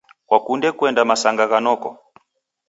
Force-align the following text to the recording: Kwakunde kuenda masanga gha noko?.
Kwakunde 0.27 0.69
kuenda 0.77 1.01
masanga 1.09 1.43
gha 1.51 1.59
noko?. 1.65 1.89